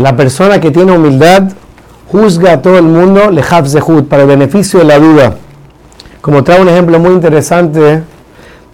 [0.00, 1.42] La persona que tiene humildad
[2.10, 3.42] juzga a todo el mundo le
[4.08, 5.34] para el beneficio de la duda.
[6.22, 8.02] Como trae un ejemplo muy interesante de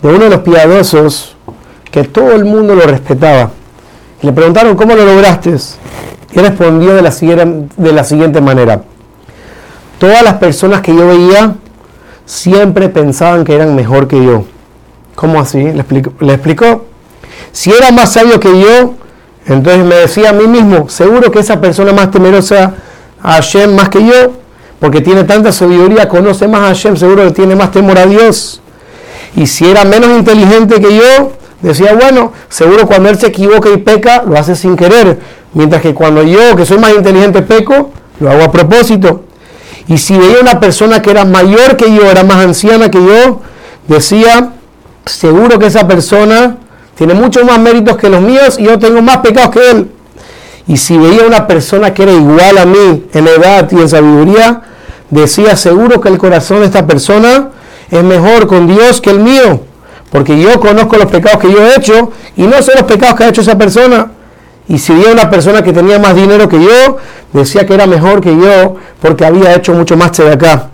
[0.08, 1.34] uno de los piadosos
[1.90, 3.50] que todo el mundo lo respetaba.
[4.22, 5.56] Le preguntaron, ¿cómo lo lograste?
[6.30, 8.82] Y respondió de la, siguiente, de la siguiente manera.
[9.98, 11.56] Todas las personas que yo veía
[12.24, 14.44] siempre pensaban que eran mejor que yo.
[15.16, 15.58] ¿Cómo así?
[15.60, 16.12] Le explicó.
[16.20, 16.84] Le explicó.
[17.50, 18.94] Si era más sabio que yo,
[19.46, 22.74] entonces me decía a mí mismo, seguro que esa persona más temerosa
[23.22, 24.32] a Hashem más que yo,
[24.80, 28.60] porque tiene tanta sabiduría, conoce más a Hashem, seguro que tiene más temor a Dios.
[29.36, 31.32] Y si era menos inteligente que yo,
[31.62, 35.18] decía, bueno, seguro cuando él se equivoca y peca, lo hace sin querer.
[35.54, 39.24] Mientras que cuando yo, que soy más inteligente, peco, lo hago a propósito.
[39.88, 43.40] Y si veía una persona que era mayor que yo, era más anciana que yo,
[43.86, 44.52] decía,
[45.04, 46.56] seguro que esa persona
[46.96, 49.90] tiene muchos más méritos que los míos y yo tengo más pecados que él.
[50.66, 54.62] Y si veía una persona que era igual a mí en edad y en sabiduría,
[55.10, 57.50] decía, seguro que el corazón de esta persona
[57.90, 59.60] es mejor con Dios que el mío,
[60.10, 63.24] porque yo conozco los pecados que yo he hecho y no sé los pecados que
[63.24, 64.10] ha hecho esa persona.
[64.68, 66.96] Y si veía una persona que tenía más dinero que yo,
[67.32, 70.70] decía que era mejor que yo porque había hecho mucho más de acá.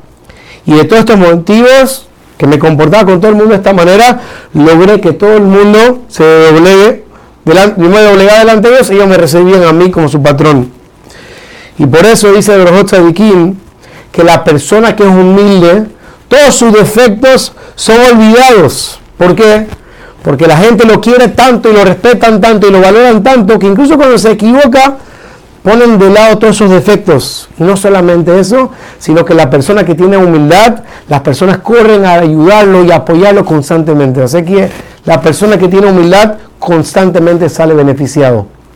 [0.64, 4.20] Y de todos estos motivos, que me comportaba con todo el mundo de esta manera,
[4.55, 7.05] logré que todo el mundo se doblegue
[7.44, 10.22] delante, yo me doblegaba delante de ellos y ellos me recibían a mí como su
[10.22, 10.70] patrón.
[11.78, 13.56] Y por eso dice Brojot Sadikim
[14.10, 15.86] que la persona que es humilde,
[16.28, 19.00] todos sus defectos son olvidados.
[19.16, 19.66] ¿Por qué?
[20.22, 23.66] Porque la gente lo quiere tanto y lo respetan tanto y lo valoran tanto que
[23.66, 24.98] incluso cuando se equivoca
[25.62, 27.48] ponen de lado todos esos defectos.
[27.58, 32.14] Y no solamente eso, sino que la persona que tiene humildad, las personas corren a
[32.14, 34.22] ayudarlo y apoyarlo constantemente.
[34.22, 34.70] Así que
[35.04, 38.46] la persona que tiene humildad constantemente sale beneficiado.